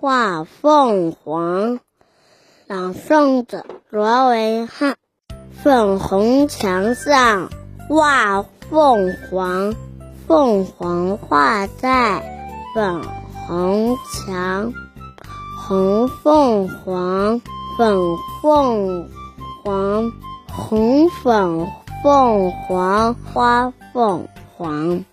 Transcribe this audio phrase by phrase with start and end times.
[0.00, 1.80] 画凤凰，
[2.68, 4.94] 朗诵者罗维汉，
[5.50, 7.50] 粉红墙上
[7.88, 9.74] 画凤凰，
[10.28, 12.22] 凤凰画在
[12.76, 13.02] 粉
[13.48, 14.72] 红墙，
[15.66, 17.40] 红凤凰，
[17.76, 17.98] 粉
[18.40, 19.08] 凤
[19.64, 20.12] 凰，
[20.46, 21.66] 红粉
[22.04, 25.04] 凤凰花凤凰。